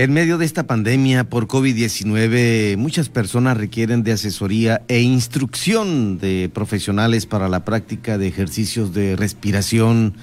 En 0.00 0.14
medio 0.14 0.38
de 0.38 0.46
esta 0.46 0.62
pandemia 0.66 1.24
por 1.24 1.46
COVID-19, 1.46 2.78
muchas 2.78 3.10
personas 3.10 3.58
requieren 3.58 4.02
de 4.02 4.12
asesoría 4.12 4.80
e 4.88 5.00
instrucción 5.00 6.16
de 6.16 6.50
profesionales 6.54 7.26
para 7.26 7.50
la 7.50 7.66
práctica 7.66 8.16
de 8.16 8.26
ejercicios 8.26 8.94
de 8.94 9.14
respiración 9.14 10.14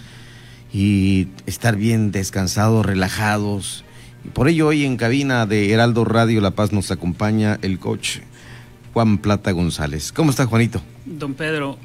y 0.73 1.27
estar 1.45 1.75
bien 1.75 2.11
descansados, 2.11 2.87
relajados. 2.87 3.85
Y 4.25 4.29
por 4.29 4.47
ello 4.47 4.65
hoy 4.65 4.83
en 4.83 4.97
cabina 4.97 5.45
de 5.45 5.71
Heraldo 5.71 6.05
Radio 6.05 6.41
La 6.41 6.55
Paz 6.55 6.73
nos 6.73 6.89
acompaña 6.89 7.59
el 7.61 7.77
coach 7.77 8.21
Juan 8.93 9.19
Plata 9.19 9.51
González. 9.51 10.11
¿Cómo 10.11 10.31
está 10.31 10.47
Juanito? 10.47 10.81
Don 11.05 11.35
Pedro, 11.35 11.77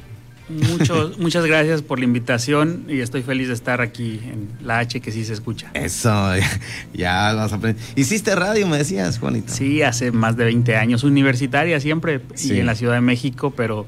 mucho, 0.49 1.13
muchas 1.19 1.47
gracias 1.47 1.83
por 1.83 1.99
la 1.99 2.05
invitación 2.05 2.85
y 2.89 3.01
estoy 3.01 3.23
feliz 3.23 3.49
de 3.49 3.55
estar 3.55 3.81
aquí 3.81 4.21
en 4.23 4.49
la 4.65 4.79
H 4.79 5.01
que 5.01 5.13
sí 5.13 5.25
se 5.25 5.33
escucha. 5.33 5.71
Eso, 5.75 6.33
ya 6.95 7.33
vas 7.35 7.53
a 7.53 7.57
aprender. 7.57 7.83
¿Hiciste 7.97 8.35
radio, 8.35 8.67
me 8.67 8.79
decías, 8.79 9.19
Juanito? 9.19 9.53
Sí, 9.53 9.83
hace 9.83 10.13
más 10.13 10.37
de 10.37 10.45
20 10.45 10.77
años, 10.77 11.05
universitaria 11.05 11.81
siempre 11.81 12.21
y 12.43 12.59
en 12.59 12.67
la 12.67 12.75
Ciudad 12.75 12.95
de 12.95 13.01
México, 13.01 13.53
pero 13.57 13.87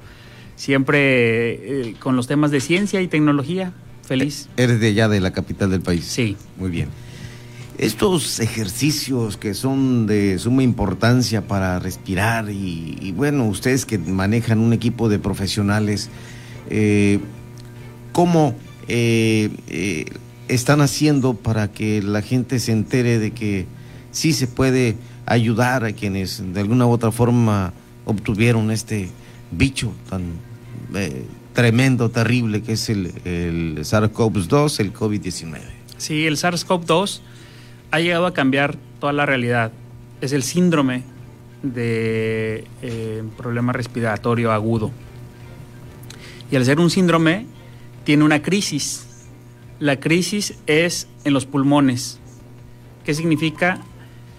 siempre 0.56 1.88
eh, 1.88 1.96
con 1.98 2.16
los 2.16 2.26
temas 2.26 2.50
de 2.50 2.60
ciencia 2.60 3.00
y 3.00 3.08
tecnología. 3.08 3.72
Feliz. 4.06 4.48
Eres 4.58 4.80
de 4.80 4.88
allá, 4.88 5.08
de 5.08 5.20
la 5.20 5.32
capital 5.32 5.70
del 5.70 5.80
país. 5.80 6.04
Sí. 6.04 6.36
Muy 6.58 6.70
bien. 6.70 6.88
Estos 7.78 8.38
ejercicios 8.38 9.36
que 9.36 9.54
son 9.54 10.06
de 10.06 10.38
suma 10.38 10.62
importancia 10.62 11.48
para 11.48 11.80
respirar 11.80 12.50
y, 12.50 12.98
y 13.00 13.12
bueno, 13.12 13.46
ustedes 13.46 13.84
que 13.84 13.98
manejan 13.98 14.60
un 14.60 14.72
equipo 14.72 15.08
de 15.08 15.18
profesionales, 15.18 16.10
eh, 16.76 17.20
cómo 18.10 18.56
eh, 18.88 19.48
eh, 19.68 20.06
están 20.48 20.80
haciendo 20.80 21.34
para 21.34 21.70
que 21.70 22.02
la 22.02 22.20
gente 22.20 22.58
se 22.58 22.72
entere 22.72 23.20
de 23.20 23.30
que 23.30 23.66
sí 24.10 24.32
se 24.32 24.48
puede 24.48 24.96
ayudar 25.24 25.84
a 25.84 25.92
quienes 25.92 26.42
de 26.52 26.60
alguna 26.60 26.86
u 26.86 26.90
otra 26.90 27.12
forma 27.12 27.72
obtuvieron 28.06 28.72
este 28.72 29.08
bicho 29.52 29.92
tan 30.10 30.32
tremendo, 31.52 32.10
terrible 32.10 32.60
que 32.62 32.72
es 32.72 32.90
el, 32.90 33.12
el 33.24 33.78
SARS-CoV-2, 33.78 34.80
el 34.80 34.92
COVID-19. 34.92 35.60
Sí, 35.96 36.26
el 36.26 36.36
SARS-CoV-2 36.36 37.20
ha 37.92 38.00
llegado 38.00 38.26
a 38.26 38.34
cambiar 38.34 38.76
toda 38.98 39.12
la 39.12 39.26
realidad. 39.26 39.70
Es 40.20 40.32
el 40.32 40.42
síndrome 40.42 41.04
de 41.62 42.64
problema 43.36 43.72
respiratorio 43.72 44.50
agudo. 44.50 44.90
Y 46.50 46.56
al 46.56 46.64
ser 46.64 46.80
un 46.80 46.90
síndrome, 46.90 47.46
tiene 48.04 48.24
una 48.24 48.42
crisis. 48.42 49.06
La 49.80 49.98
crisis 49.98 50.54
es 50.66 51.08
en 51.24 51.32
los 51.32 51.46
pulmones. 51.46 52.20
¿Qué 53.04 53.14
significa? 53.14 53.80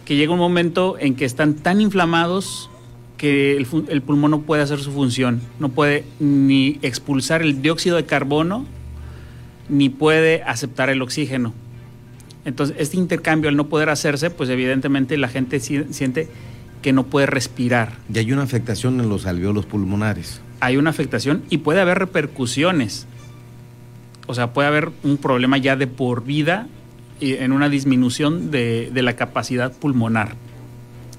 Que 0.05 0.15
llega 0.15 0.33
un 0.33 0.39
momento 0.39 0.97
en 0.99 1.15
que 1.15 1.25
están 1.25 1.55
tan 1.55 1.81
inflamados 1.81 2.69
que 3.17 3.57
el, 3.57 4.01
pulmón 4.01 4.31
no 4.31 4.41
puede 4.41 4.61
hacer 4.61 4.79
su 4.79 4.91
función. 4.91 5.41
No 5.59 5.69
puede 5.69 6.05
ni 6.19 6.79
expulsar 6.81 7.41
el 7.41 7.61
dióxido 7.61 7.95
de 7.95 8.05
carbono, 8.05 8.65
ni 9.69 9.89
puede 9.89 10.43
aceptar 10.43 10.89
el 10.89 11.01
oxígeno. 11.01 11.53
Entonces, 12.45 12.75
este 12.79 12.97
intercambio, 12.97 13.49
al 13.49 13.55
no 13.55 13.67
poder 13.67 13.89
hacerse, 13.89 14.29
pues 14.29 14.49
evidentemente 14.49 15.17
la 15.17 15.27
gente 15.27 15.59
siente 15.59 16.29
que 16.83 16.93
no 16.93 17.07
puede 17.07 17.25
respirar. 17.25 17.93
Y 18.13 18.19
hay 18.19 18.31
una 18.31 18.43
afectación 18.43 18.99
en 18.99 19.09
los 19.09 19.25
alveolos 19.25 19.65
pulmonares 19.65 20.41
hay 20.65 20.77
una 20.77 20.89
afectación 20.89 21.43
y 21.49 21.59
puede 21.59 21.79
haber 21.79 21.99
repercusiones. 21.99 23.05
O 24.27 24.33
sea, 24.33 24.53
puede 24.53 24.67
haber 24.67 24.91
un 25.03 25.17
problema 25.17 25.57
ya 25.57 25.75
de 25.75 25.85
por 25.85 26.23
vida 26.23 26.67
en 27.21 27.51
una 27.51 27.69
disminución 27.69 28.49
de, 28.51 28.89
de 28.91 29.01
la 29.01 29.15
capacidad 29.15 29.71
pulmonar. 29.71 30.35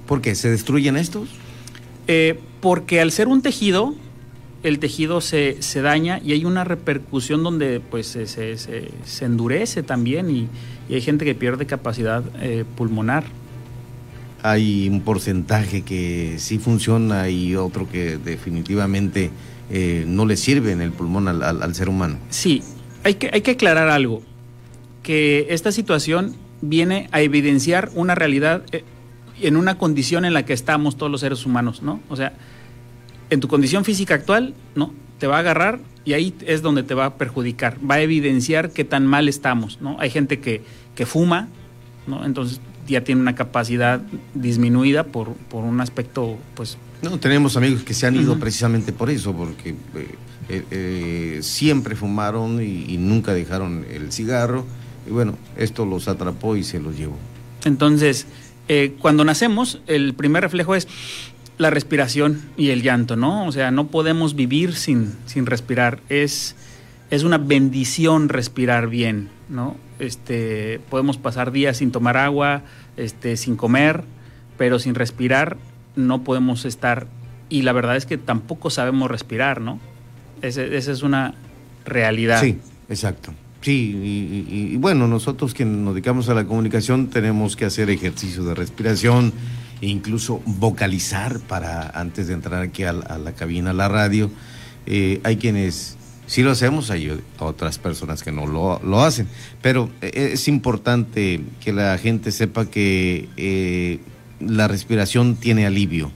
¿Por 0.07 0.21
qué? 0.21 0.35
¿Se 0.35 0.51
destruyen 0.51 0.97
estos? 0.97 1.29
Eh, 2.09 2.41
porque 2.61 3.01
al 3.01 3.13
ser 3.13 3.29
un 3.29 3.41
tejido, 3.41 3.95
el 4.63 4.81
tejido 4.81 5.21
se, 5.21 5.63
se, 5.63 5.81
daña 5.81 6.21
y 6.25 6.33
hay 6.33 6.45
una 6.45 6.65
repercusión 6.65 7.43
donde 7.43 7.81
pues 7.81 8.09
se, 8.09 8.27
se, 8.27 8.57
se 8.57 9.25
endurece 9.25 9.83
también 9.85 10.29
y, 10.29 10.49
y, 10.89 10.95
hay 10.95 11.01
gente 11.01 11.25
que 11.25 11.35
pierde 11.35 11.67
capacidad 11.67 12.25
eh, 12.41 12.65
pulmonar 12.77 13.25
hay 14.43 14.89
un 14.89 15.01
porcentaje 15.01 15.83
que 15.83 16.37
sí 16.39 16.59
funciona 16.59 17.29
y 17.29 17.57
otro 17.57 17.89
que 17.89 18.19
definitivamente 18.19 19.31
eh, 19.71 20.05
no 20.07 20.27
le 20.27 20.37
sirve 20.37 20.73
en 20.73 20.81
el 20.81 20.93
pulmón 20.93 21.29
al, 21.29 21.75
ser 21.75 21.89
humano. 21.89 22.19
Sí, 22.31 22.63
hay 23.05 23.15
que, 23.15 23.31
hay 23.33 23.41
que 23.41 23.53
aclarar 23.53 23.89
algo, 23.89 24.23
que 25.03 25.47
esta 25.51 25.73
situación 25.73 26.37
viene 26.61 27.09
a 27.13 27.21
evidenciar 27.21 27.91
una 27.95 28.15
realidad 28.15 28.63
eh, 28.73 28.85
en 29.41 29.57
una 29.57 29.79
condición 29.79 30.25
en 30.25 30.35
la 30.35 30.45
que 30.45 30.53
estamos 30.53 30.97
todos 30.97 31.11
los 31.11 31.21
seres 31.21 31.45
humanos, 31.45 31.83
¿no? 31.83 32.01
O 32.09 32.17
sea, 32.17 32.33
en 33.31 33.41
tu 33.41 33.49
condición 33.49 33.85
física 33.85 34.15
actual, 34.15 34.55
¿no? 34.75 34.95
Te 35.19 35.27
va 35.27 35.37
a 35.37 35.41
agarrar 35.41 35.81
y 36.05 36.13
ahí 36.13 36.35
es 36.47 36.63
donde 36.63 36.83
te 36.83 36.95
va 36.95 37.07
a 37.07 37.15
perjudicar, 37.17 37.79
va 37.89 37.97
a 37.97 38.01
evidenciar 38.01 38.71
qué 38.71 38.85
tan 38.85 39.07
mal 39.07 39.29
estamos, 39.29 39.81
¿no? 39.81 39.97
Hay 39.99 40.11
gente 40.11 40.39
que, 40.39 40.63
que 40.95 41.07
fuma, 41.07 41.49
¿no? 42.07 42.25
Entonces 42.25 42.61
ya 42.87 43.03
tiene 43.05 43.21
una 43.21 43.35
capacidad 43.35 44.01
disminuida 44.35 45.05
por, 45.05 45.35
por 45.35 45.65
un 45.65 45.81
aspecto, 45.81 46.39
pues... 46.55 46.79
No, 47.03 47.19
tenemos 47.19 47.57
amigos 47.57 47.83
que 47.83 47.95
se 47.95 48.07
han 48.07 48.17
ido 48.17 48.33
uh 48.33 48.37
-huh. 48.37 48.41
precisamente 48.41 48.93
por 48.93 49.11
eso, 49.11 49.35
porque 49.35 49.75
eh, 50.49 50.65
eh, 50.71 51.39
siempre 51.43 51.95
fumaron 51.95 52.63
y, 52.63 52.85
y, 52.89 52.97
nunca 52.97 53.35
dejaron 53.35 53.85
el 53.91 54.13
cigarro, 54.13 54.65
y 55.07 55.11
bueno, 55.11 55.37
esto 55.57 55.85
los 55.85 56.09
atrapó 56.09 56.57
y 56.57 56.65
se 56.65 56.81
los 56.81 56.97
llevó. 56.97 57.17
Entonces, 57.65 58.27
eh, 58.69 58.95
cuando 58.99 59.25
nacemos, 59.25 59.81
el 59.87 60.15
primer 60.15 60.43
reflejo 60.43 60.75
es 60.75 60.89
la 61.59 61.71
respiración 61.71 62.43
y 62.57 62.71
el 62.71 62.83
llanto, 62.83 63.17
¿no? 63.17 63.47
O 63.47 63.53
sea, 63.53 63.71
no 63.71 63.89
podemos 63.89 64.35
vivir 64.35 64.75
sin, 64.75 65.15
sin 65.27 65.47
respirar, 65.47 66.01
es, 66.09 66.57
es 67.11 67.23
una 67.23 67.39
bendición 67.39 68.29
respirar 68.29 68.89
bien, 68.89 69.29
¿no? 69.49 69.77
Este, 69.99 70.81
podemos 70.91 71.17
pasar 71.17 71.53
días 71.53 71.79
sin 71.79 71.91
tomar 71.91 72.17
agua, 72.17 72.63
este, 72.97 73.37
sin 73.37 73.57
comer, 73.57 74.05
pero 74.59 74.79
sin 74.79 74.95
respirar 74.95 75.57
no 75.95 76.23
podemos 76.23 76.65
estar. 76.65 77.07
Y 77.49 77.63
la 77.63 77.73
verdad 77.73 77.97
es 77.97 78.07
que 78.07 78.19
tampoco 78.19 78.71
sabemos 78.71 79.11
respirar, 79.11 79.61
¿no? 79.61 79.79
Ese, 80.43 80.77
esa 80.77 80.93
es 80.93 81.03
una 81.03 81.35
realidad. 81.85 82.43
Sí, 82.43 82.59
exacto. 82.89 83.33
Sí, 83.63 84.47
y, 84.49 84.77
bueno, 84.77 85.09
nosotros 85.09 85.53
que 85.53 85.65
nos 85.65 85.95
dedicamos 85.95 86.29
a 86.29 86.35
la 86.35 86.45
comunicación 86.45 87.09
tenemos 87.09 87.57
que 87.57 87.65
hacer 87.65 87.91
ejercicios 87.91 88.47
de 88.47 88.55
respiración 88.55 89.33
incluso 89.81 90.41
vocalizar 90.47 91.41
para 91.41 91.89
antes 91.91 92.29
de 92.29 92.35
entrar 92.35 92.63
aquí 92.63 92.85
a, 92.85 92.91
a 92.91 93.19
la 93.19 93.33
cabina, 93.33 93.71
a 93.71 93.75
la 93.75 93.89
radio. 93.89 94.31
Eh, 94.87 95.21
hay 95.25 95.37
quienes 95.37 95.96
sí 96.27 96.43
lo 96.43 96.51
hacemos, 96.51 96.91
hay 96.91 97.21
otras 97.39 97.79
personas 97.79 98.23
que 98.23 98.33
no 98.33 98.47
lo, 98.47 98.81
lo 98.85 99.03
hacen, 99.03 99.29
pero 99.63 99.91
eh, 100.01 100.31
es 100.33 100.49
importante 100.49 101.41
que 101.65 101.73
la 101.73 101.97
gente 101.99 102.33
sepa 102.33 102.67
que 102.67 103.29
eh, 103.37 104.01
la 104.41 104.69
respiración 104.69 105.37
tiene 105.37 105.67
alivio, 105.67 106.11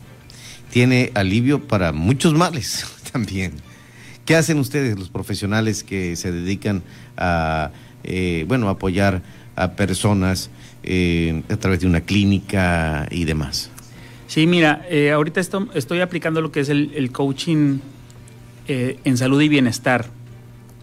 tiene 0.71 1.11
alivio 1.15 1.67
para 1.67 1.93
muchos 1.93 2.35
males 2.35 2.85
también. 3.13 3.53
¿Qué 4.27 4.37
hacen 4.37 4.59
ustedes, 4.59 4.99
los 4.99 5.09
profesionales 5.09 5.83
que 5.83 6.15
se 6.15 6.31
dedican 6.31 6.83
a, 7.17 7.71
eh, 8.05 8.45
bueno, 8.47 8.69
apoyar 8.69 9.23
a 9.57 9.73
personas 9.73 10.51
eh, 10.83 11.43
a 11.51 11.57
través 11.57 11.81
de 11.81 11.87
una 11.87 12.03
clínica 12.03 13.09
y 13.11 13.25
demás? 13.25 13.71
Sí, 14.29 14.47
mira, 14.47 14.87
ahorita 15.13 15.41
esto, 15.41 15.69
estoy 15.75 16.01
aplicando 16.01 16.41
lo 16.41 16.53
que 16.53 16.61
es 16.61 16.69
el, 16.69 16.93
el 16.95 17.11
coaching 17.11 17.81
eh, 18.69 18.99
en 19.05 19.17
salud 19.17 19.41
y 19.41 19.49
bienestar. 19.49 20.07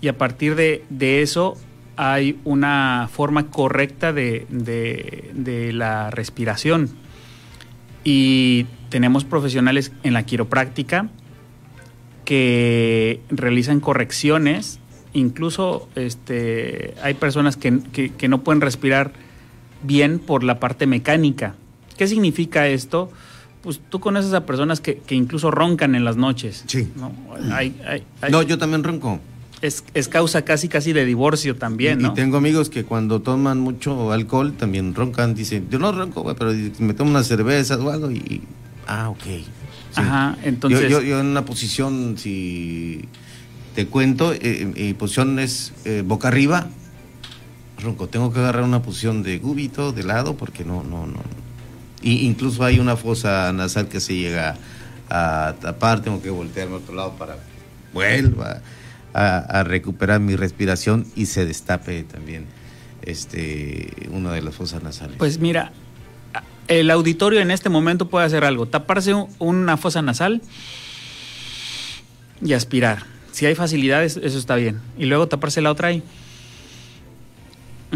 Y 0.02 0.10
a 0.10 0.18
partir 0.18 0.56
de, 0.56 0.84
de 0.90 1.22
eso 1.22 1.58
hay 1.96 2.40
una 2.44 3.10
forma 3.12 3.48
correcta 3.48 4.14
de, 4.14 4.46
de, 4.50 5.74
la 5.74 6.12
respiración. 6.12 6.90
Y 8.04 8.68
tenemos 8.90 9.26
profesionales 9.26 9.92
en 10.04 10.14
la 10.14 10.24
quiropráctica 10.24 11.10
que 12.24 13.20
realizan 13.30 13.80
correcciones. 13.80 14.80
Incluso 15.14 15.90
este, 15.96 16.94
hay 17.02 17.16
personas 17.16 17.58
que, 17.58 17.82
que 18.16 18.28
no 18.28 18.44
pueden 18.44 18.62
respirar 18.62 19.12
bien 19.84 20.20
por 20.20 20.44
la 20.44 20.60
parte 20.60 20.86
mecánica. 20.86 21.56
¿Qué 21.98 22.08
significa 22.08 22.68
esto? 22.68 23.12
Pues 23.62 23.82
tú 23.90 24.00
conoces 24.00 24.34
a 24.34 24.46
personas 24.46 24.80
que, 24.80 24.98
que 24.98 25.16
incluso 25.16 25.52
roncan 25.52 25.96
en 25.96 26.06
las 26.06 26.18
noches. 26.18 26.64
Sí. 26.68 26.90
¿no? 26.96 27.12
Hay, 27.54 27.76
hay, 27.86 28.04
hay, 28.22 28.32
no, 28.32 28.42
yo 28.42 28.58
también 28.58 28.84
ronco. 28.84 29.20
Es, 29.62 29.84
es, 29.96 30.08
causa 30.08 30.44
casi 30.44 30.68
casi 30.68 30.94
de 30.94 31.04
divorcio 31.04 31.56
también, 31.56 32.00
y, 32.00 32.04
¿no? 32.04 32.12
Y 32.12 32.14
tengo 32.14 32.38
amigos 32.38 32.70
que 32.70 32.84
cuando 32.84 33.22
toman 33.22 33.60
mucho 33.60 34.12
alcohol 34.12 34.54
también 34.54 34.94
roncan, 34.94 35.34
dicen, 35.34 35.68
yo 35.72 35.80
no 35.80 35.92
ronco, 35.92 36.22
güey, 36.22 36.36
pero 36.38 36.54
me 36.80 36.94
tomo 36.94 37.10
unas 37.10 37.28
cervezas 37.28 37.80
o 37.80 37.90
algo 37.90 38.12
y... 38.12 38.44
Ah, 38.86 39.10
ok. 39.10 39.24
Sí. 39.24 39.44
Ajá, 39.96 40.38
entonces... 40.44 40.82
Yo, 40.84 40.88
yo, 40.88 41.02
yo, 41.02 41.20
en 41.20 41.26
una 41.26 41.44
posición, 41.44 42.18
si 42.18 43.06
te 43.74 43.88
cuento, 43.88 44.32
eh, 44.34 44.72
mi 44.76 44.94
posición 44.94 45.40
es 45.40 45.74
eh, 45.86 46.04
boca 46.06 46.28
arriba, 46.28 46.68
ronco. 47.82 48.08
Tengo 48.08 48.32
que 48.32 48.40
agarrar 48.40 48.64
una 48.64 48.84
posición 48.84 49.24
de 49.24 49.40
gúbito, 49.40 49.92
de 49.92 50.04
lado, 50.04 50.36
porque 50.38 50.64
no, 50.66 50.84
no, 50.84 51.08
no 51.08 51.20
Y 52.02 52.28
incluso 52.28 52.64
hay 52.64 52.80
una 52.80 52.96
fosa 52.96 53.52
nasal 53.54 53.88
que 53.88 54.00
se 54.00 54.16
llega 54.16 54.56
a 55.10 55.56
tapar, 55.60 56.02
tengo 56.02 56.22
que 56.22 56.30
voltearme 56.30 56.76
a 56.76 56.78
otro 56.78 56.96
lado 56.96 57.14
para 57.14 57.38
vuelva 57.94 58.62
a, 59.14 59.64
recuperar 59.64 60.20
mi 60.20 60.36
respiración 60.36 61.08
y 61.16 61.26
se 61.26 61.46
destape 61.46 62.04
también 62.04 62.46
este 63.02 63.92
una 64.12 64.32
de 64.32 64.42
las 64.42 64.54
fosas 64.54 64.84
nasales. 64.84 65.16
Pues 65.18 65.40
mira, 65.40 65.72
el 66.68 66.92
auditorio 66.92 67.40
en 67.40 67.50
este 67.50 67.70
momento 67.70 68.10
puede 68.10 68.26
hacer 68.26 68.44
algo, 68.44 68.68
taparse 68.68 69.14
una 69.40 69.78
fosa 69.78 70.02
nasal 70.02 70.42
y 72.44 72.54
aspirar. 72.54 73.04
Si 73.32 73.46
hay 73.46 73.56
facilidades, 73.56 74.18
eso 74.18 74.38
está 74.38 74.56
bien. 74.56 74.80
Y 74.98 75.06
luego 75.06 75.28
taparse 75.28 75.62
la 75.62 75.72
otra 75.72 75.90
ahí. 75.90 76.04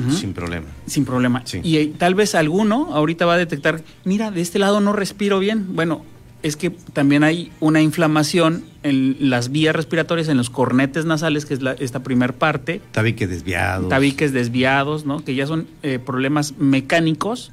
Sin 0.10 0.34
problema. 0.34 0.68
Sin 0.86 1.06
problema. 1.06 1.44
Y 1.64 1.78
eh, 1.78 1.94
tal 1.98 2.16
vez 2.16 2.36
alguno 2.36 2.90
ahorita 2.94 3.26
va 3.26 3.34
a 3.34 3.38
detectar, 3.38 3.82
mira, 4.06 4.32
de 4.32 4.42
este 4.42 4.58
lado 4.58 4.80
no 4.80 4.94
respiro 4.94 5.40
bien. 5.40 5.76
Bueno, 5.76 6.04
es 6.44 6.56
que 6.56 6.70
también 6.70 7.24
hay 7.24 7.52
una 7.60 7.82
inflamación 7.82 8.64
en 8.84 9.18
las 9.20 9.52
vías 9.52 9.76
respiratorias, 9.76 10.28
en 10.28 10.38
los 10.38 10.50
cornetes 10.50 11.06
nasales, 11.06 11.46
que 11.46 11.54
es 11.54 11.60
esta 11.80 12.04
primer 12.04 12.34
parte. 12.34 12.82
Tabiques 12.92 13.30
desviados. 13.30 13.90
Tabiques 13.90 14.34
desviados, 14.34 15.06
¿no? 15.06 15.24
Que 15.24 15.36
ya 15.36 15.46
son 15.46 15.68
eh, 15.84 16.00
problemas 16.00 16.56
mecánicos 16.58 17.52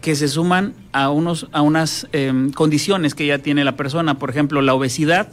que 0.00 0.16
se 0.16 0.28
suman 0.28 0.74
a, 0.92 1.10
unos, 1.10 1.48
a 1.52 1.62
unas 1.62 2.08
em, 2.12 2.50
condiciones 2.50 3.14
que 3.14 3.26
ya 3.26 3.38
tiene 3.38 3.64
la 3.64 3.76
persona. 3.76 4.18
Por 4.18 4.30
ejemplo, 4.30 4.62
la 4.62 4.74
obesidad. 4.74 5.28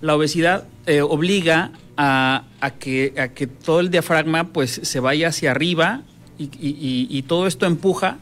La 0.00 0.16
obesidad 0.16 0.64
eh, 0.86 1.02
obliga 1.02 1.70
a, 1.96 2.44
que, 2.78 3.14
a 3.18 3.28
que 3.28 3.46
todo 3.46 3.80
el 3.80 3.90
diafragma 3.90 4.48
pues, 4.48 4.80
se 4.82 5.00
vaya 5.00 5.28
hacia 5.28 5.50
arriba 5.50 6.02
y 6.38 7.22
todo 7.22 7.46
esto 7.46 7.66
empuja 7.66 8.18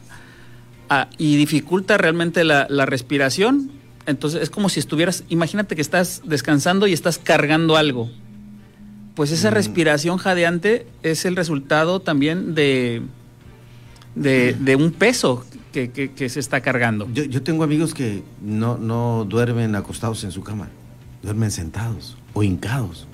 y 1.17 1.37
dificulta 1.37 1.97
realmente 1.97 2.43
la, 2.43 2.85
respiración. 2.85 3.71
Entonces 4.05 4.41
es 4.41 4.49
como 4.49 4.69
si 4.69 4.79
estuvieras, 4.79 5.23
imagínate 5.29 5.75
que 5.75 5.81
estás 5.81 6.21
descansando 6.25 6.87
y 6.87 6.93
estás 6.93 7.17
cargando 7.17 7.77
algo. 7.77 8.09
Pues 9.15 9.31
esa 9.31 9.51
mm. 9.51 9.53
respiración 9.53 10.17
jadeante 10.17 10.87
es 11.03 11.25
el 11.25 11.35
resultado 11.35 11.99
también 11.99 12.55
de, 12.55 13.03
de, 14.15 14.75
un 14.75 14.91
peso 14.91 15.45
que, 15.71 16.11
se 16.29 16.39
está 16.39 16.61
cargando. 16.61 17.07
Yo, 17.13 17.41
tengo 17.41 17.63
amigos 17.63 17.93
que 17.93 18.23
no, 18.41 18.77
no 18.77 19.25
duermen 19.29 19.75
acostados 19.75 20.23
en 20.23 20.31
su 20.31 20.43
cama, 20.43 20.69
duermen 21.21 21.51
sentados 21.51 22.17
o 22.33 22.43
hincados. 22.43 23.07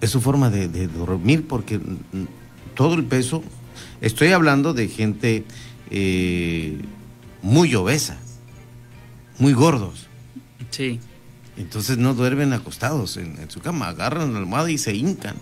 Es 0.00 0.10
su 0.10 0.20
forma 0.20 0.50
de, 0.50 0.68
de 0.68 0.86
dormir 0.86 1.46
porque 1.48 1.80
todo 2.78 2.94
el 2.94 3.04
peso, 3.04 3.42
estoy 4.00 4.28
hablando 4.28 4.72
de 4.72 4.86
gente 4.86 5.44
eh, 5.90 6.78
muy 7.42 7.74
obesa, 7.74 8.16
muy 9.38 9.52
gordos. 9.52 10.06
Sí. 10.70 11.00
Entonces 11.56 11.98
no 11.98 12.14
duermen 12.14 12.52
acostados 12.52 13.16
en, 13.16 13.50
su 13.50 13.58
cama, 13.60 13.88
agarran 13.88 14.32
la 14.32 14.38
almohada 14.38 14.70
y 14.70 14.78
se 14.78 14.94
hincan 14.94 15.34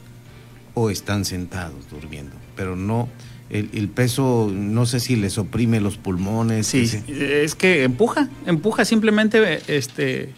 o 0.73 0.89
están 0.89 1.27
sentados 1.27 1.91
durmiendo, 1.91 2.35
pero 2.55 2.75
no, 2.75 3.09
el, 3.51 3.89
peso 3.89 4.51
no 4.51 4.87
sé 4.87 5.01
si 5.01 5.17
les 5.17 5.37
oprime 5.37 5.79
los 5.81 5.99
pulmones. 5.99 6.69
Sí, 6.69 6.91
es 7.07 7.55
que 7.55 7.85
empuja, 7.85 8.31
empuja 8.47 8.87
simplemente, 8.87 9.61
este, 9.69 10.33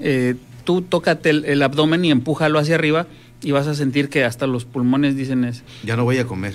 eh, 0.00 0.34
tú 0.64 0.82
tócate 0.82 1.30
el, 1.30 1.44
el, 1.44 1.62
abdomen 1.62 2.04
y 2.04 2.10
empújalo 2.10 2.58
hacia 2.58 2.74
arriba 2.74 3.06
y 3.42 3.52
vas 3.52 3.66
a 3.66 3.74
sentir 3.74 4.08
que 4.08 4.24
hasta 4.24 4.46
los 4.46 4.64
pulmones 4.64 5.16
dicen 5.16 5.44
es... 5.44 5.62
Ya 5.84 5.96
no 5.96 6.04
voy 6.04 6.18
a 6.18 6.26
comer. 6.26 6.54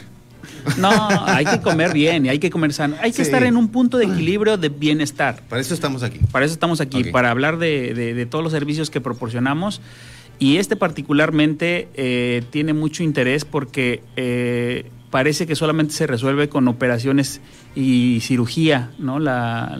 No, 0.77 0.89
hay 1.25 1.45
que 1.45 1.61
comer 1.61 1.93
bien 1.93 2.25
y 2.25 2.29
hay 2.29 2.39
que 2.39 2.49
comer 2.49 2.73
sano. 2.73 2.95
Hay 3.01 3.11
que 3.11 3.21
estar 3.21 3.43
en 3.43 3.57
un 3.57 3.69
punto 3.69 3.97
de 3.97 4.05
equilibrio 4.05 4.57
de 4.57 4.69
bienestar. 4.69 5.41
Para 5.47 5.61
eso 5.61 5.73
estamos 5.73 6.03
aquí. 6.03 6.19
Para 6.31 6.45
eso 6.45 6.53
estamos 6.53 6.81
aquí, 6.81 7.05
para 7.05 7.31
hablar 7.31 7.57
de, 7.57 8.27
todos 8.29 8.43
los 8.43 8.53
servicios 8.53 8.89
que 8.89 9.01
proporcionamos. 9.01 9.81
Y 10.37 10.57
este 10.57 10.77
particularmente 10.77 11.89
eh, 11.95 12.43
tiene 12.49 12.73
mucho 12.73 13.03
interés 13.03 13.43
porque 13.43 14.01
eh, 14.15 14.89
parece 15.09 15.45
que 15.45 15.55
solamente 15.55 15.93
se 15.93 16.07
resuelve 16.07 16.47
con 16.47 16.69
operaciones 16.69 17.41
y 17.75 18.19
cirugía, 18.21 18.91
¿no? 18.99 19.19
La, 19.19 19.77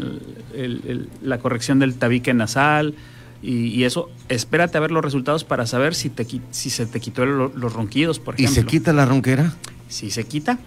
la 1.22 1.38
corrección 1.38 1.80
del 1.80 1.96
tabique 1.96 2.34
nasal, 2.34 2.94
y, 3.42 3.84
eso, 3.84 4.10
espérate 4.28 4.78
a 4.78 4.82
ver 4.82 4.92
los 4.92 5.04
resultados 5.04 5.46
para 5.46 5.66
saber 5.66 5.96
si, 5.96 6.10
te, 6.10 6.26
si 6.52 6.70
se 6.70 6.86
te 6.86 7.00
quitó 7.00 7.26
los 7.26 7.74
ronquidos, 7.74 8.20
por 8.20 8.36
ejemplo. 8.36 8.52
¿Y 8.52 8.56
se 8.56 8.66
quita 8.66 8.92
la 8.92 9.06
ronquera? 9.06 9.56
Sí, 9.88 10.12
se 10.12 10.26
quita. 10.26 10.60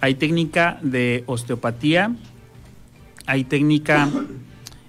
Hay 0.00 0.16
técnica 0.16 0.80
de 0.82 1.22
osteopatía, 1.26 2.16
hay 3.26 3.44
técnica 3.44 4.10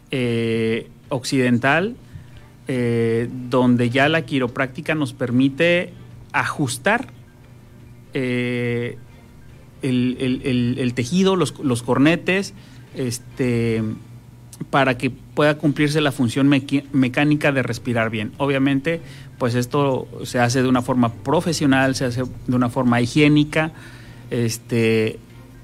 eh, 0.09 0.89
occidental, 1.09 1.95
eh, 2.67 3.29
donde 3.49 3.91
ya 3.91 4.09
la 4.09 4.25
quiropráctica 4.25 4.95
nos 4.95 5.13
permite 5.13 5.93
ajustar 6.31 7.09
eh, 8.15 8.97
el, 9.83 10.93
tejido, 10.95 11.35
los, 11.35 11.59
los 11.59 11.83
cornetes, 11.83 12.55
este 12.95 13.83
para 14.69 14.97
que 14.97 15.09
pueda 15.09 15.57
cumplirse 15.57 16.01
la 16.01 16.11
función 16.11 16.47
mecánica 16.47 17.51
de 17.51 17.63
respirar 17.63 18.09
bien. 18.09 18.31
Obviamente, 18.37 19.01
pues 19.37 19.55
esto 19.55 20.07
se 20.23 20.39
hace 20.39 20.61
de 20.61 20.67
una 20.67 20.81
forma 20.81 21.13
profesional, 21.13 21.95
se 21.95 22.05
hace 22.05 22.23
de 22.47 22.55
una 22.55 22.69
forma 22.69 23.01
higiénica, 23.01 23.71
este, 24.31 25.19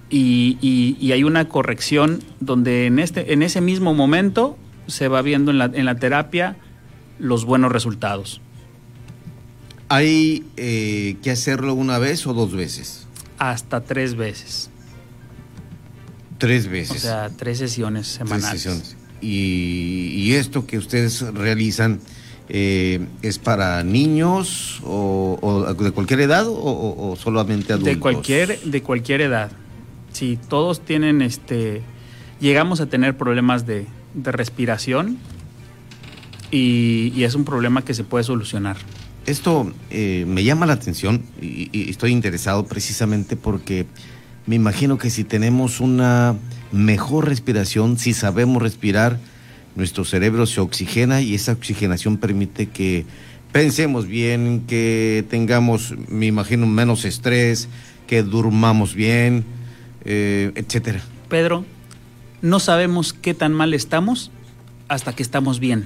y, 0.09 1.11
hay 1.11 1.23
una 1.23 1.47
corrección 1.47 2.21
donde 2.39 2.87
en, 2.87 2.99
este, 2.99 3.33
en 3.33 3.43
ese 3.43 3.61
mismo 3.61 3.93
momento 3.93 4.57
se 4.87 5.07
va 5.07 5.21
viendo 5.21 5.51
en 5.51 5.57
la, 5.57 5.65
en 5.65 5.85
la 5.85 5.95
terapia 5.95 6.55
los 7.19 7.45
buenos 7.45 7.71
resultados. 7.71 8.41
¿Hay 9.87 10.45
eh, 10.57 11.17
que 11.23 11.31
hacerlo 11.31 11.73
una 11.73 11.97
vez 11.97 12.25
o 12.27 12.33
dos 12.33 12.53
veces? 12.53 13.07
Hasta 13.37 13.81
tres 13.81 14.15
veces. 14.15 14.69
Tres 16.39 16.69
veces. 16.69 16.97
O 16.97 16.99
sea, 16.99 17.29
tres 17.35 17.57
sesiones 17.57 18.07
semanales. 18.07 18.61
sesiones. 18.61 18.95
Y, 19.21 20.33
esto 20.33 20.65
que 20.65 20.77
ustedes 20.77 21.21
realizan 21.33 21.99
eh, 22.47 23.05
es 23.21 23.37
para 23.37 23.83
niños 23.83 24.79
o, 24.85 25.65
de 25.77 25.91
cualquier 25.91 26.21
edad 26.21 26.45
o, 26.47 27.15
solamente 27.21 27.73
adultos. 27.73 27.93
De 27.93 27.99
cualquier, 27.99 28.59
de 28.61 28.81
cualquier 28.81 29.21
edad. 29.21 29.51
Sí, 30.13 30.39
todos 30.47 30.79
tienen 30.79 31.21
este. 31.21 31.81
Llegamos 32.39 32.79
a 32.79 32.85
tener 32.85 33.17
problemas 33.17 33.65
de, 33.67 33.85
respiración 34.15 35.17
y, 36.51 37.21
es 37.21 37.35
un 37.35 37.43
problema 37.43 37.83
que 37.83 37.93
se 37.93 38.05
puede 38.05 38.23
solucionar. 38.23 38.77
Esto 39.25 39.71
eh, 39.89 40.23
me 40.25 40.45
llama 40.45 40.65
la 40.65 40.73
atención 40.73 41.21
y 41.41 41.89
estoy 41.89 42.11
interesado 42.11 42.65
precisamente 42.65 43.35
porque 43.35 43.85
me 44.49 44.55
imagino 44.55 44.97
que 44.97 45.11
si 45.11 45.23
tenemos 45.23 45.79
una 45.79 46.35
mejor 46.71 47.27
respiración, 47.27 47.99
si 47.99 48.15
sabemos 48.15 48.63
respirar, 48.63 49.19
nuestro 49.75 50.05
cerebro 50.05 50.47
se 50.47 50.59
oxigena 50.59 51.21
y 51.21 51.35
esa 51.35 51.51
oxigenación 51.51 52.17
permite 52.17 52.65
que 52.65 53.05
pensemos 53.51 54.07
bien, 54.07 54.63
que 54.65 55.23
tengamos, 55.29 55.93
me 56.07 56.25
imagino, 56.25 56.65
menos 56.65 57.05
estrés, 57.05 57.69
que 58.07 58.23
durmamos 58.23 58.95
bien, 58.95 59.45
eh, 60.03 60.51
etcétera. 60.55 61.01
Pedro, 61.27 61.63
no 62.41 62.59
sabemos 62.59 63.13
qué 63.13 63.35
tan 63.35 63.53
mal 63.53 63.75
estamos 63.75 64.31
hasta 64.87 65.13
que 65.13 65.21
estamos 65.21 65.59
bien. 65.59 65.85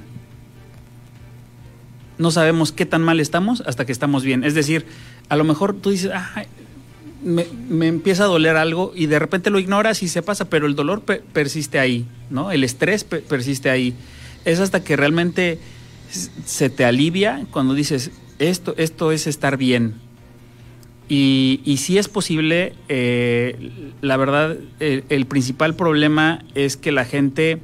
No 2.17 2.31
sabemos 2.31 2.71
qué 2.71 2.85
tan 2.85 3.01
mal 3.01 3.19
estamos 3.19 3.61
hasta 3.65 3.85
que 3.85 3.91
estamos 3.91 4.23
bien. 4.23 4.45
Es 4.45 4.53
decir, 4.53 4.85
a 5.27 5.35
lo 5.35 5.43
mejor 5.43 5.73
tú 5.73 5.89
dices, 5.89 6.11
me, 7.23 7.87
empieza 7.87 8.23
a 8.23 8.27
doler 8.27 8.55
algo 8.57 8.91
y 8.95 9.07
de 9.07 9.19
repente 9.19 9.49
lo 9.49 9.59
ignoras 9.59 10.03
y 10.03 10.07
se 10.07 10.21
pasa, 10.21 10.49
pero 10.49 10.67
el 10.67 10.75
dolor 10.75 11.01
persiste 11.01 11.79
ahí, 11.79 12.05
¿no? 12.29 12.51
El 12.51 12.63
estrés 12.63 13.03
persiste 13.03 13.69
ahí. 13.69 13.93
Es 14.45 14.59
hasta 14.59 14.83
que 14.83 14.95
realmente 14.95 15.59
se 16.45 16.69
te 16.69 16.85
alivia 16.85 17.45
cuando 17.51 17.73
dices, 17.73 18.11
esto, 18.39 18.73
esto 18.77 19.11
es 19.11 19.27
estar 19.27 19.57
bien. 19.57 19.95
Y, 21.09 21.75
si 21.77 21.97
es 21.97 22.07
posible, 22.07 22.73
eh, 22.89 23.91
la 24.01 24.17
verdad, 24.17 24.57
el, 24.79 25.25
principal 25.27 25.75
problema 25.75 26.43
es 26.55 26.75
que 26.75 26.91
la 26.91 27.05
gente 27.05 27.59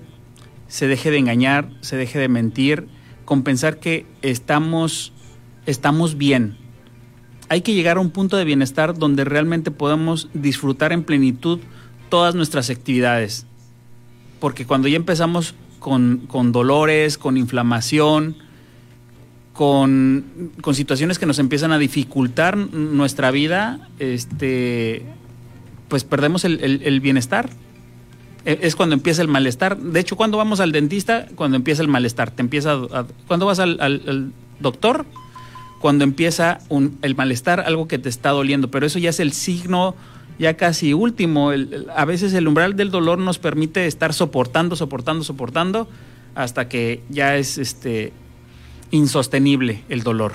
se 0.67 0.87
deje 0.87 1.09
de 1.09 1.17
engañar, 1.17 1.69
se 1.81 1.97
deje 1.97 2.19
de 2.19 2.27
mentir, 2.27 2.87
con 3.25 3.43
pensar 3.43 3.79
que 3.79 4.05
estamos, 4.21 5.13
estamos 5.65 6.17
bien 6.17 6.58
hay 7.49 7.61
que 7.61 7.73
llegar 7.73 7.97
a 7.97 7.99
un 7.99 8.11
punto 8.11 8.37
de 8.37 8.45
bienestar 8.45 8.97
donde 8.97 9.25
realmente 9.25 9.71
podamos 9.71 10.29
disfrutar 10.33 10.93
en 10.93 11.03
plenitud 11.03 11.59
todas 12.09 12.35
nuestras 12.35 12.69
actividades. 12.69 13.45
Porque 14.39 14.65
cuando 14.65 14.87
ya 14.87 14.95
empezamos 14.95 15.55
con, 15.79 16.51
dolores, 16.51 17.17
con 17.17 17.37
inflamación, 17.37 18.37
con, 19.53 20.51
situaciones 20.73 21.17
que 21.17 21.25
nos 21.25 21.39
empiezan 21.39 21.71
a 21.71 21.79
dificultar 21.79 22.55
nuestra 22.55 23.31
vida, 23.31 23.89
este, 23.97 25.05
pues 25.87 26.03
perdemos 26.03 26.45
el, 26.45 26.99
bienestar. 27.01 27.49
E, 28.45 28.59
es 28.61 28.75
cuando 28.75 28.93
empieza 28.93 29.21
el 29.21 29.27
malestar. 29.27 29.77
De 29.77 29.99
hecho, 29.99 30.15
cuando 30.15 30.37
vamos 30.37 30.59
al 30.59 30.71
dentista, 30.71 31.27
cuando 31.35 31.57
empieza 31.57 31.81
el 31.81 31.87
malestar. 31.87 32.31
Te 32.31 32.41
empieza 32.41 32.79
cuando 33.27 33.45
vas 33.47 33.59
al, 33.59 34.31
doctor, 34.59 35.05
cuando 35.79 36.03
empieza 36.03 36.59
el 37.01 37.15
malestar, 37.15 37.61
algo 37.61 37.87
que 37.87 37.97
te 37.97 38.09
está 38.09 38.29
doliendo. 38.29 38.69
Pero 38.69 38.85
eso 38.85 38.99
ya 38.99 39.09
es 39.09 39.19
el 39.19 39.31
signo 39.31 39.95
ya 40.39 40.55
casi 40.55 40.93
último. 40.93 41.51
a 41.95 42.05
veces 42.05 42.33
el 42.33 42.47
umbral 42.47 42.75
del 42.75 42.91
dolor 42.91 43.19
nos 43.19 43.39
permite 43.39 43.85
estar 43.85 44.13
soportando, 44.13 44.75
soportando, 44.75 45.23
soportando, 45.23 45.89
hasta 46.33 46.69
que 46.69 47.03
ya 47.09 47.35
es 47.35 47.57
este 47.57 48.13
insostenible 48.91 49.83
el 49.89 50.01
dolor. 50.01 50.33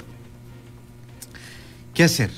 ¿Qué 1.94 2.04
hacer? 2.04 2.30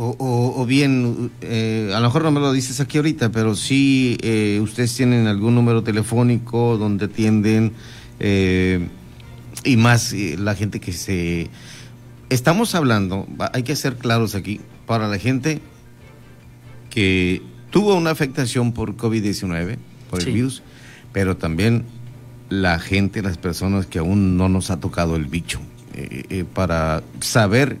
O, 0.00 0.64
bien, 0.64 1.32
eh, 1.40 1.90
a 1.92 1.98
lo 1.98 2.06
mejor 2.06 2.22
no 2.22 2.30
me 2.30 2.38
lo 2.38 2.52
dices 2.52 2.78
aquí 2.78 2.98
ahorita, 2.98 3.32
pero 3.32 3.56
sí 3.56 4.16
eh, 4.22 4.60
ustedes 4.62 4.94
tienen 4.94 5.26
algún 5.26 5.56
número 5.56 5.82
telefónico 5.82 6.78
donde 6.78 7.06
atienden 7.06 7.72
eh, 8.20 8.86
y 9.64 9.76
más 9.76 10.12
la 10.12 10.54
gente 10.54 10.78
que 10.78 10.92
se... 10.92 11.50
Estamos 12.30 12.74
hablando, 12.74 13.26
hay 13.52 13.62
que 13.62 13.74
ser 13.74 13.96
claros 13.96 14.34
aquí, 14.34 14.60
para 14.86 15.08
la 15.08 15.18
gente 15.18 15.60
que 16.90 17.42
tuvo 17.70 17.94
una 17.94 18.10
afectación 18.10 18.72
por 18.72 18.96
COVID-19, 18.96 19.78
por 20.10 20.20
el 20.20 20.32
virus, 20.32 20.62
pero 21.12 21.36
también 21.36 21.84
la 22.50 22.78
gente, 22.78 23.22
las 23.22 23.38
personas 23.38 23.86
que 23.86 23.98
aún 23.98 24.36
no 24.36 24.48
nos 24.48 24.70
ha 24.70 24.78
tocado 24.78 25.16
el 25.16 25.24
bicho, 25.24 25.60
para 26.52 27.02
saber 27.20 27.78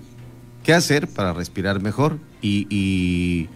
qué 0.68 0.74
hacer 0.74 1.08
para 1.08 1.32
respirar 1.32 1.80
mejor 1.80 2.18
y, 2.42 3.48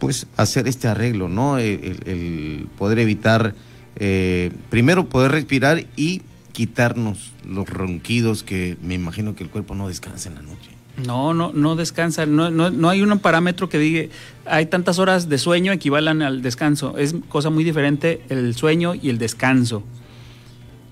pues 0.00 0.26
hacer 0.36 0.68
este 0.68 0.88
arreglo, 0.88 1.28
¿no? 1.28 1.58
El, 1.58 2.68
poder 2.76 3.00
evitar, 3.00 3.54
eh, 3.96 4.52
primero 4.70 5.08
poder 5.08 5.32
respirar 5.32 5.86
y 5.96 6.22
quitarnos 6.58 7.30
los 7.48 7.68
ronquidos 7.68 8.42
que 8.42 8.76
me 8.82 8.94
imagino 8.94 9.36
que 9.36 9.44
el 9.44 9.48
cuerpo 9.48 9.76
no 9.76 9.86
descansa 9.86 10.28
en 10.28 10.34
la 10.34 10.42
noche. 10.42 10.70
No, 11.06 11.32
no, 11.32 11.52
no 11.54 11.76
descansa. 11.76 12.26
No, 12.26 12.50
no, 12.50 12.70
no, 12.70 12.88
hay 12.88 13.00
un 13.00 13.16
parámetro 13.20 13.68
que 13.68 13.78
diga, 13.78 14.12
hay 14.44 14.66
tantas 14.66 14.98
horas 14.98 15.28
de 15.28 15.38
sueño 15.38 15.70
equivalen 15.70 16.20
al 16.20 16.42
descanso. 16.42 16.98
Es 16.98 17.14
cosa 17.28 17.50
muy 17.50 17.62
diferente 17.62 18.22
el 18.28 18.56
sueño 18.56 18.96
y 18.96 19.08
el 19.08 19.18
descanso. 19.18 19.84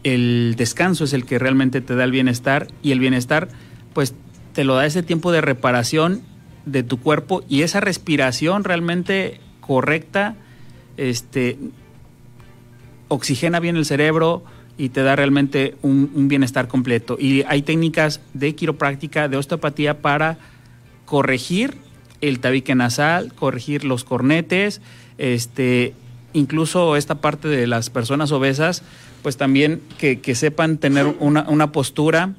El 0.04 0.54
descanso 0.56 1.02
es 1.02 1.12
el 1.12 1.24
que 1.24 1.40
realmente 1.40 1.80
te 1.80 1.96
da 1.96 2.04
el 2.04 2.12
bienestar 2.12 2.68
y 2.80 2.92
el 2.92 3.00
bienestar, 3.00 3.48
pues 3.92 4.14
te 4.52 4.62
lo 4.62 4.76
da 4.76 4.86
ese 4.86 5.02
tiempo 5.02 5.32
de 5.32 5.40
reparación 5.40 6.22
de 6.64 6.84
tu 6.84 7.00
cuerpo 7.00 7.42
y 7.48 7.62
esa 7.62 7.80
respiración 7.80 8.62
realmente 8.62 9.40
correcta, 9.60 10.36
este, 10.96 11.58
oxigena 13.08 13.58
bien 13.58 13.76
el 13.76 13.84
cerebro 13.84 14.44
y 14.78 14.90
te 14.90 15.02
da 15.02 15.16
realmente 15.16 15.74
un, 15.82 16.28
bienestar 16.28 16.68
completo. 16.68 17.16
Y 17.18 17.42
hay 17.48 17.62
técnicas 17.62 18.20
de 18.34 18.54
quiropráctica, 18.54 19.28
de 19.28 19.36
osteopatía 19.36 20.02
para 20.02 20.38
corregir 21.04 21.74
el 22.20 22.40
tabique 22.40 22.74
nasal, 22.74 23.32
corregir 23.34 23.84
los 23.84 24.04
cornetes, 24.04 24.80
este, 25.18 25.94
incluso 26.32 26.96
esta 26.96 27.16
parte 27.16 27.48
de 27.48 27.66
las 27.66 27.90
personas 27.90 28.32
obesas, 28.32 28.82
pues 29.22 29.36
también 29.36 29.80
que, 29.98 30.34
sepan 30.34 30.78
tener 30.78 31.06
una, 31.20 31.46
una 31.48 31.72
postura 31.72 32.34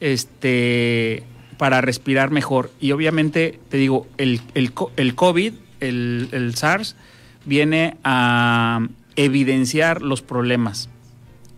este, 0.00 1.24
para 1.56 1.80
respirar 1.80 2.30
mejor. 2.30 2.70
Y 2.80 2.92
obviamente, 2.92 3.58
te 3.68 3.78
digo, 3.78 4.06
el, 4.18 4.40
el, 4.54 4.72
el 4.96 5.14
COVID, 5.14 5.54
el, 5.80 6.28
el, 6.32 6.54
SARS, 6.54 6.96
viene 7.44 7.96
a 8.04 8.86
evidenciar 9.16 10.02
los 10.02 10.22
problemas. 10.22 10.88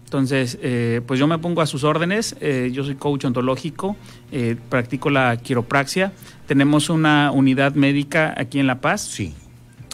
Entonces, 0.06 0.56
eh, 0.62 1.00
pues 1.04 1.18
yo 1.18 1.26
me 1.26 1.36
pongo 1.38 1.62
a 1.62 1.66
sus 1.66 1.82
órdenes. 1.82 2.36
Eh, 2.40 2.70
yo 2.72 2.84
soy 2.84 2.94
coach 2.94 3.24
ontológico, 3.24 3.96
eh, 4.30 4.54
practico 4.68 5.10
la 5.10 5.36
quiropraxia. 5.36 6.12
Tenemos 6.46 6.90
una 6.90 7.32
unidad 7.32 7.74
médica 7.74 8.32
aquí 8.36 8.60
en 8.60 8.68
La 8.68 8.80
Paz. 8.80 9.02
Sí. 9.02 9.34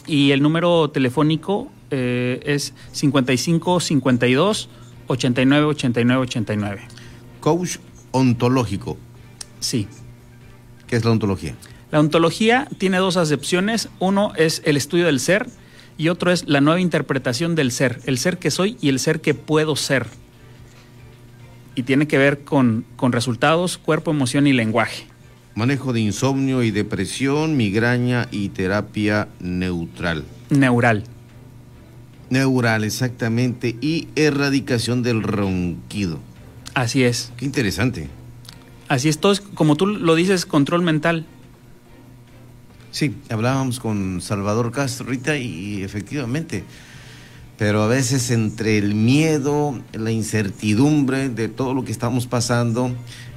Y 0.05 0.29
el 0.29 0.43
número 0.43 0.89
telefónico 0.91 1.71
es 1.89 2.73
55 2.91 3.79
52 3.79 4.69
89 5.07 5.65
89 5.65 6.21
89. 6.21 6.81
Coach 7.39 7.77
ontológico. 8.11 8.97
Sí. 9.59 9.87
¿Qué 10.87 10.95
es 10.95 11.05
la 11.05 11.11
ontología? 11.11 11.55
La 11.91 11.99
ontología 11.99 12.67
tiene 12.77 12.97
dos 12.97 13.17
acepciones. 13.17 13.89
Uno 13.99 14.33
es 14.35 14.61
el 14.65 14.77
estudio 14.77 15.05
del 15.07 15.19
ser 15.19 15.47
y 15.97 16.09
otro 16.09 16.31
es 16.31 16.47
la 16.47 16.61
nueva 16.61 16.79
interpretación 16.79 17.55
del 17.55 17.71
ser, 17.71 18.01
el 18.05 18.17
ser 18.17 18.37
que 18.37 18.51
soy 18.51 18.77
y 18.81 18.89
el 18.89 18.99
ser 18.99 19.21
que 19.21 19.33
puedo 19.33 19.75
ser. 19.75 20.07
Y 21.75 21.83
tiene 21.83 22.07
que 22.07 22.17
ver 22.17 22.43
con, 22.43 22.85
con 22.95 23.11
resultados, 23.11 23.77
cuerpo, 23.77 24.11
emoción 24.11 24.47
y 24.47 24.53
lenguaje. 24.53 25.05
Manejo 25.55 25.93
de 25.93 26.01
insomnio 26.01 26.63
y 26.63 26.71
depresión, 26.71 27.57
migraña 27.57 28.27
y 28.31 28.49
terapia 28.49 29.27
neutral. 29.39 30.23
Neural. 30.49 31.03
Neural, 32.29 32.83
exactamente. 32.83 33.75
Y 33.81 34.07
erradicación 34.15 35.03
del 35.03 35.21
ronquido. 35.21 36.19
Así 36.73 37.03
es. 37.03 37.31
Qué 37.37 37.45
interesante. 37.45 38.09
Así 38.87 39.09
es, 39.09 39.19
todo 39.19 39.31
es, 39.31 39.41
como 39.41 39.75
tú 39.75 39.85
lo 39.87 40.15
dices, 40.15 40.45
control 40.45 40.81
mental. 40.81 41.25
Sí, 42.93 43.15
hablábamos 43.29 43.79
con 43.79 44.21
Salvador 44.21 44.71
Castro 44.71 45.07
ahorita 45.07 45.35
y 45.35 45.81
efectivamente, 45.81 46.63
pero 47.57 47.81
a 47.81 47.87
veces 47.87 48.29
entre 48.29 48.77
el 48.77 48.93
miedo, 48.93 49.81
la 49.93 50.11
incertidumbre 50.11 51.29
de 51.29 51.49
todo 51.49 51.73
lo 51.73 51.83
que 51.83 51.91
estamos 51.91 52.27
pasando, 52.27 52.91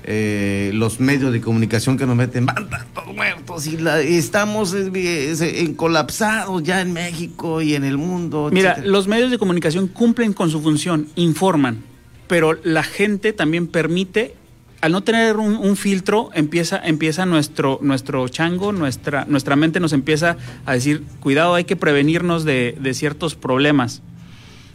eh, 0.05 0.73
los 0.75 1.01
medios 1.01 1.33
de 1.33 1.41
comunicación 1.41 1.97
que 1.97 2.05
nos 2.05 2.17
meten, 2.17 2.45
van 2.45 2.69
todos 2.95 3.15
muertos 3.15 3.67
y 3.67 3.79
estamos 4.19 4.75
en 4.75 5.73
colapsados 5.73 6.63
ya 6.63 6.83
en 6.83 6.93
México 6.93 7.63
y 7.63 7.75
en 7.75 7.85
el 7.85 7.97
mundo. 7.97 8.51
Mira, 8.53 8.77
los 8.85 9.09
medios 9.09 9.31
de 9.31 9.39
comunicación 9.39 9.89
cumplen 9.89 10.35
con 10.35 10.51
su 10.51 10.61
función, 10.61 11.09
informan, 11.17 11.83
pero 12.29 12.59
la 12.63 12.83
gente 12.83 13.33
también 13.33 13.69
permite 13.69 14.35
al 14.81 14.93
no 14.93 15.03
tener 15.03 15.37
un, 15.37 15.77
filtro, 15.77 16.31
empieza, 16.35 16.79
empieza 16.79 17.27
nuestro, 17.27 17.79
nuestro 17.83 18.29
chango, 18.29 18.73
nuestra, 18.73 19.25
nuestra 19.27 19.57
mente 19.57 19.81
nos 19.81 19.93
empieza 19.93 20.37
a 20.65 20.75
decir, 20.75 21.03
cuidado, 21.21 21.55
hay 21.55 21.65
que 21.65 21.77
prevenirnos 21.77 22.45
de, 22.45 22.77
ciertos 22.95 23.35
problemas. 23.35 24.03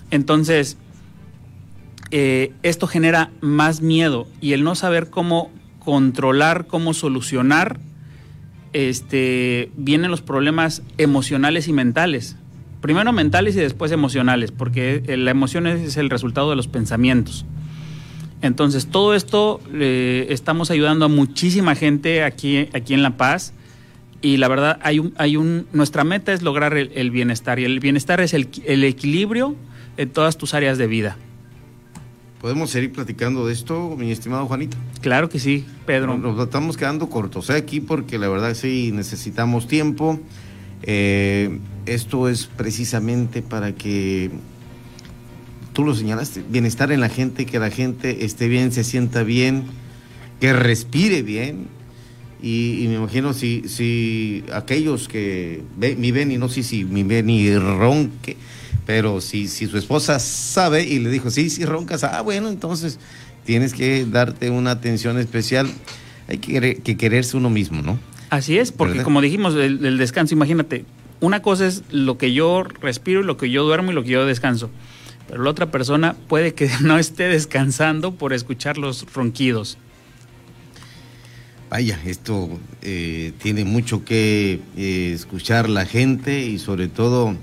Entonces, 0.09 0.77
eh, 2.09 2.51
esto 2.63 2.87
genera 2.87 3.31
más 3.41 3.81
miedo 3.81 4.27
y 4.41 4.53
el 4.53 4.63
no 4.63 4.75
saber 4.75 5.09
cómo 5.09 5.51
controlar, 5.79 6.67
cómo 6.67 6.93
solucionar, 6.93 7.79
este, 8.73 9.71
vienen 9.75 10.11
los 10.11 10.21
problemas 10.21 10.81
emocionales 10.97 11.67
y 11.67 11.73
mentales. 11.73 12.35
Primero 12.81 13.13
mentales 13.13 13.55
y 13.55 13.59
después 13.59 13.91
emocionales, 13.91 14.51
porque 14.51 15.03
la 15.07 15.31
emoción 15.31 15.67
es 15.67 15.97
el 15.97 16.09
resultado 16.09 16.49
de 16.49 16.55
los 16.55 16.67
pensamientos. 16.67 17.45
Entonces, 18.41 18.87
todo 18.87 19.13
esto 19.13 19.61
eh, 19.73 20.27
estamos 20.29 20.71
ayudando 20.71 21.05
a 21.05 21.07
muchísima 21.07 21.75
gente 21.75 22.23
aquí, 22.23 22.69
aquí 22.73 22.93
en 22.93 23.03
La 23.03 23.17
Paz 23.17 23.53
y 24.21 24.37
la 24.37 24.47
verdad 24.47 24.79
hay 24.83 24.99
un, 24.99 25.13
hay 25.17 25.35
un, 25.35 25.67
nuestra 25.73 26.03
meta 26.03 26.31
es 26.31 26.41
lograr 26.43 26.77
el, 26.77 27.11
bienestar 27.11 27.59
y 27.59 27.65
el 27.65 27.79
bienestar 27.79 28.21
es 28.21 28.33
el, 28.33 28.47
equilibrio 28.83 29.55
en 29.97 30.09
todas 30.09 30.37
tus 30.37 30.53
áreas 30.53 30.77
de 30.77 30.87
vida. 30.87 31.17
¿Podemos 32.39 32.71
seguir 32.71 32.91
platicando 32.91 33.45
de 33.45 33.53
esto, 33.53 33.95
mi 33.97 34.11
estimado 34.11 34.47
Juanito? 34.47 34.77
Claro 35.01 35.29
que 35.29 35.39
sí, 35.39 35.65
Pedro. 35.85 36.17
Nos, 36.17 36.39
estamos 36.39 36.77
quedando 36.77 37.07
cortos 37.09 37.49
¿eh? 37.51 37.53
aquí 37.53 37.81
porque 37.81 38.17
la 38.17 38.29
verdad 38.29 38.53
sí 38.55 38.91
necesitamos 38.91 39.67
tiempo. 39.67 40.19
Eh, 40.83 41.59
esto 41.85 42.29
es 42.29 42.47
precisamente 42.47 43.43
para 43.43 43.73
que 43.73 44.31
tú 45.73 45.83
lo 45.83 45.95
señalaste, 45.95 46.43
bienestar 46.47 46.91
en 46.91 46.99
la 46.99 47.09
gente, 47.09 47.45
que 47.45 47.59
la 47.59 47.69
gente 47.69 48.25
esté 48.25 48.47
bien, 48.47 48.71
se 48.71 48.83
sienta 48.83 49.23
bien, 49.23 49.63
que 50.39 50.53
respire 50.53 51.21
bien. 51.21 51.67
Y, 52.43 52.85
me 52.87 52.95
imagino 52.95 53.33
si, 53.33 53.63
si 53.67 54.43
aquellos 54.51 55.07
que 55.07 55.61
mi 55.77 56.11
ven 56.11 56.31
y 56.31 56.37
no 56.37 56.49
sé 56.49 56.63
si 56.63 56.85
mi 56.85 57.03
ven 57.03 57.29
y 57.29 57.55
ronque, 57.55 58.35
pero 58.85 59.21
si, 59.21 59.47
si 59.47 59.67
su 59.67 59.77
esposa 59.77 60.17
sabe 60.19 60.83
y 60.83 60.99
le 60.99 61.09
dijo, 61.09 61.29
sí, 61.29 61.49
sí 61.51 61.65
roncas, 61.65 62.03
ah, 62.03 62.21
bueno, 62.21 62.49
entonces 62.49 62.99
tienes 63.45 63.73
que 63.73 64.05
darte 64.05 64.49
una 64.49 64.71
atención 64.71 65.19
especial. 65.19 65.69
Hay 66.27 66.39
que, 66.39 66.81
que 66.83 66.97
quererse 66.97 67.37
uno 67.37 67.49
mismo, 67.49 67.81
¿no? 67.81 67.99
Así 68.29 68.57
es, 68.57 68.71
porque 68.71 69.03
como 69.03 69.21
dijimos, 69.21 69.55
el 69.55 69.97
descanso, 69.97 70.33
imagínate, 70.33 70.85
una 71.19 71.41
cosa 71.41 71.67
es 71.67 71.83
lo 71.91 72.17
que 72.17 72.33
yo 72.33 72.63
respiro, 72.63 73.21
lo 73.21 73.37
que 73.37 73.51
yo 73.51 73.63
duermo 73.63 73.91
y 73.91 73.93
lo 73.93 74.03
que 74.03 74.09
yo 74.09 74.25
descanso 74.25 74.69
pero 75.31 75.43
la 75.43 75.49
otra 75.49 75.71
persona 75.71 76.13
puede 76.27 76.53
que 76.53 76.69
no 76.81 76.99
esté 76.99 77.23
descansando 77.23 78.13
por 78.15 78.33
escuchar 78.33 78.77
los 78.77 79.11
ronquidos. 79.13 79.77
Vaya, 81.69 81.97
esto 82.05 82.59
eh, 82.81 83.31
tiene 83.41 83.63
mucho 83.63 84.03
que 84.03 84.59
eh, 84.75 85.13
escuchar 85.15 85.69
la 85.69 85.85
gente 85.85 86.41
y 86.41 86.59
sobre 86.59 86.89
todo 86.89 87.33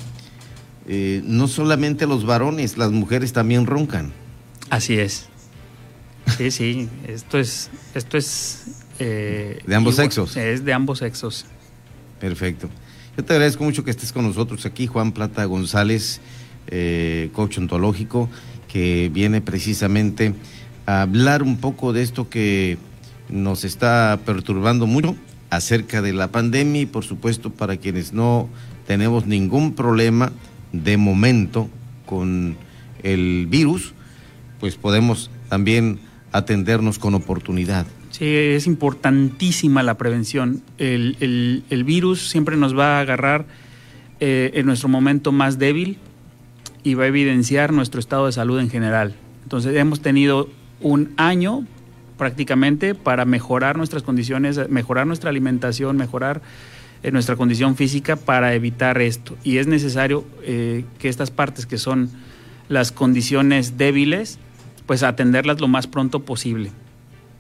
eh, 0.87 1.23
no 1.25 1.49
solamente 1.49 2.07
los 2.07 2.27
varones, 2.27 2.77
las 2.77 2.93
mujeres 2.93 3.33
también 3.33 3.65
roncan. 3.65 4.13
Así 4.69 4.99
es. 4.99 5.31
Sí, 6.37 6.51
sí, 6.51 6.91
esto 7.07 7.39
es, 7.39 7.71
esto 7.95 8.19
es 8.19 8.85
de 8.99 9.75
ambos 9.75 9.97
sexos. 9.97 10.37
Es 10.37 10.63
de 10.63 10.75
ambos 10.75 10.99
sexos. 10.99 11.47
Perfecto. 12.21 12.69
Yo 13.17 13.25
te 13.25 13.33
agradezco 13.33 13.65
mucho 13.65 13.83
que 13.83 13.91
estés 13.91 14.13
con 14.13 14.27
nosotros 14.27 14.67
aquí, 14.67 14.87
Juan 14.87 15.13
Plata 15.13 15.47
González, 15.47 16.21
eh, 16.69 17.31
coach 17.33 17.59
ontológico, 17.59 18.29
que 18.69 19.11
viene 19.13 19.41
precisamente 19.41 20.35
a 20.87 21.03
hablar 21.03 21.43
un 21.43 21.59
poco 21.59 21.93
de 21.93 22.03
esto 22.03 22.29
que 22.29 22.79
nos 23.29 23.65
está 23.65 24.19
perturbando 24.25 24.87
mucho 24.87 25.17
acerca 25.51 26.03
de 26.03 26.13
la 26.13 26.29
pandemia 26.29 26.83
y 26.83 26.87
por 26.87 27.05
supuesto 27.05 27.51
para 27.51 27.77
quienes 27.77 28.13
no 28.13 28.49
tenemos 28.87 29.27
ningún 29.27 29.75
problema 29.75 30.33
de 30.73 30.97
momento 30.97 31.69
con 32.07 32.57
el 33.03 33.47
virus, 33.49 33.95
pues 34.61 34.77
podemos 34.77 35.31
también 35.49 36.01
atendernos 36.33 36.99
con 36.99 37.15
oportunidad. 37.15 37.87
Sí, 38.11 38.27
es 38.27 38.67
importantísima 38.67 39.83
la 39.83 39.97
prevención. 39.97 40.63
El, 40.79 41.65
virus 41.87 42.29
siempre 42.29 42.57
nos 42.57 42.77
va 42.77 42.99
a 42.99 43.01
agarrar 43.01 43.47
eh, 44.21 44.51
en 44.55 44.67
nuestro 44.67 44.89
momento 44.89 45.33
más 45.33 45.59
débil 45.59 45.99
y 46.83 46.95
va 46.95 47.05
a 47.05 47.07
evidenciar 47.09 47.73
nuestro 47.73 48.01
estado 48.01 48.27
de 48.27 48.33
salud 48.33 48.61
en 48.61 48.71
general. 48.71 49.15
Entonces 49.43 49.77
hemos 49.77 50.01
tenido 50.01 50.49
un 50.81 51.13
año 51.17 51.67
prácticamente 52.17 52.95
para 52.95 53.25
mejorar 53.25 53.77
nuestras 53.77 54.03
condiciones, 54.03 54.69
mejorar 54.69 55.07
nuestra 55.07 55.31
alimentación, 55.31 55.97
mejorar 55.97 56.43
eh, 57.03 57.13
nuestra 57.13 57.37
condición 57.37 57.77
física 57.77 58.17
para 58.17 58.55
evitar 58.55 59.01
esto. 59.01 59.37
Y 59.45 59.59
es 59.59 59.67
necesario 59.67 60.25
eh, 60.43 60.85
que 60.99 61.09
estas 61.09 61.31
partes 61.31 61.65
que 61.65 61.79
son 61.79 62.11
las 62.69 62.93
condiciones 62.93 63.79
débiles, 63.79 64.39
pues 64.87 65.03
atenderlas 65.03 65.61
lo 65.61 65.69
más 65.69 65.87
pronto 65.87 66.21
posible. 66.21 66.73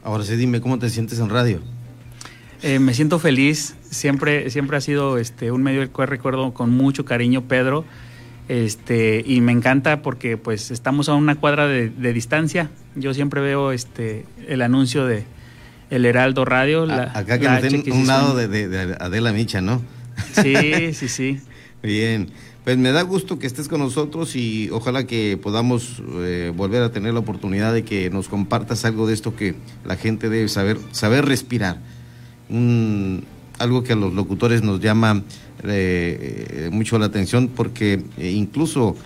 Ahora 0.04 0.24
sí, 0.24 0.36
dime 0.36 0.60
cómo 0.60 0.78
te 0.78 0.88
sientes 0.88 1.18
en 1.18 1.28
radio. 1.28 1.60
Eh, 2.62 2.78
me 2.78 2.94
siento 2.94 3.18
feliz, 3.18 3.76
siempre, 3.90 4.50
siempre 4.50 4.76
ha 4.76 4.80
sido 4.80 5.18
este, 5.18 5.52
un 5.52 5.62
medio 5.62 5.80
del 5.80 5.90
cual 5.90 6.08
recuerdo 6.08 6.54
con 6.54 6.70
mucho 6.70 7.04
cariño 7.04 7.42
Pedro, 7.42 7.84
este, 8.48 9.22
y 9.26 9.40
me 9.42 9.52
encanta 9.52 10.00
porque 10.00 10.36
pues 10.36 10.70
estamos 10.70 11.08
a 11.08 11.14
una 11.14 11.36
cuadra 11.36 11.66
de, 11.66 12.12
distancia. 12.12 12.70
Yo 12.96 13.12
siempre 13.12 13.40
veo 13.40 13.72
este, 13.72 14.24
el 14.48 14.62
anuncio 14.62 15.06
de 15.06 15.24
El 15.90 16.06
Heraldo 16.06 16.44
Radio. 16.44 16.84
acá 16.90 17.38
que 17.38 17.44
la 17.44 17.60
me 17.60 17.92
un 17.92 18.06
lado 18.06 18.34
de, 18.34 18.48
de, 18.48 18.96
Adela 18.98 19.32
Micha, 19.32 19.60
¿no? 19.60 19.82
Sí, 20.32 20.54
sí, 20.94 21.08
sí. 21.08 21.40
Bien, 21.82 22.30
pues 22.64 22.76
me 22.76 22.90
da 22.90 23.02
gusto 23.02 23.38
que 23.38 23.46
estés 23.46 23.68
con 23.68 23.80
nosotros 23.80 24.34
y 24.34 24.68
ojalá 24.70 25.06
que 25.06 25.38
podamos 25.40 26.02
eh, 26.20 26.52
volver 26.54 26.82
a 26.82 26.90
tener 26.90 27.14
la 27.14 27.20
oportunidad 27.20 27.72
de 27.72 27.84
que 27.84 28.10
nos 28.10 28.28
compartas 28.28 28.84
algo 28.84 29.06
de 29.06 29.14
esto 29.14 29.36
que 29.36 29.54
la 29.84 29.96
gente 29.96 30.28
debe 30.28 30.48
saber, 30.48 30.78
saber 30.90 31.24
respirar. 31.26 31.78
Un, 32.48 33.24
algo 33.58 33.84
que 33.84 33.92
a 33.92 33.96
los 33.96 34.12
locutores 34.14 34.62
nos 34.62 34.80
llama 34.80 35.22
eh, 35.64 36.66
eh, 36.66 36.70
mucho 36.72 36.98
la 36.98 37.06
atención 37.06 37.48
porque 37.48 38.02
incluso 38.18 38.96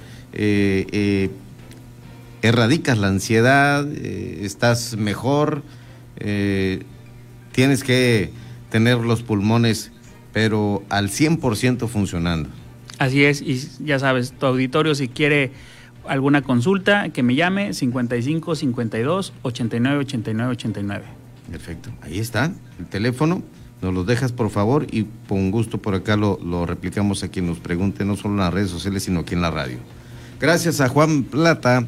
erradicas 2.43 2.99
la 2.99 3.09
ansiedad, 3.09 3.87
estás 3.93 4.97
mejor, 4.97 5.63
tienes 7.53 7.85
que 7.85 8.31
tener 8.71 8.99
los 8.99 9.23
pulmones 9.23 9.93
pero 10.33 10.83
al 10.89 11.09
100% 11.11 11.89
funcionando. 11.89 12.49
Así 12.99 13.25
es, 13.25 13.43
y 13.43 13.61
ya 13.85 13.99
sabes, 13.99 14.33
tu 14.33 14.47
auditorio 14.47 14.95
si 14.95 15.09
quiere 15.09 15.53
alguna 16.07 16.43
consulta, 16.43 17.11
que 17.11 17.23
me 17.23 17.35
llame 17.35 17.75
55 17.75 18.55
52 18.55 19.33
89 19.43 19.99
89 19.99 20.53
89. 20.53 21.05
Perfecto, 21.51 21.91
ahí 22.01 22.19
está 22.19 22.53
el 22.79 22.87
teléfono. 22.87 23.43
Nos 23.83 23.93
lo 23.93 24.05
dejas 24.05 24.31
por 24.31 24.49
favor 24.49 24.87
y 24.93 25.07
con 25.29 25.51
gusto 25.51 25.79
por 25.79 25.97
acá 25.97 26.17
lo, 26.17 26.39
lo 26.43 26.65
replicamos 26.67 27.25
a 27.25 27.29
quien 27.29 27.47
nos 27.49 27.59
pregunte, 27.59 28.05
no 28.05 28.17
solo 28.17 28.35
en 28.35 28.41
las 28.41 28.55
redes 28.55 28.71
sociales, 28.71 29.03
sino 29.03 29.21
aquí 29.21 29.35
en 29.35 29.43
la 29.43 29.51
radio. 29.51 29.79
Gracias 30.39 30.81
a 30.81 30.89
Juan 30.89 31.25
Plata 31.25 31.85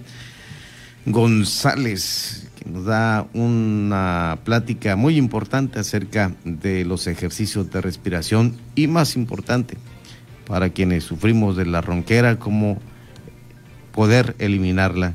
González, 1.07 2.49
que 2.59 2.69
nos 2.69 2.85
da 2.87 3.29
una 3.33 4.39
plática 4.43 4.97
muy 4.97 5.17
importante 5.17 5.79
acerca 5.79 6.33
de 6.45 6.85
los 6.85 7.07
ejercicios 7.07 7.71
de 7.71 7.81
respiración 7.81 8.57
y 8.75 8.89
más 8.89 9.15
importante, 9.15 9.77
para 10.49 10.71
quienes 10.71 11.05
sufrimos 11.05 11.57
de 11.57 11.67
la 11.67 11.81
ronquera, 11.81 12.41
cómo 12.41 12.81
poder 13.93 14.35
eliminarla 14.41 15.15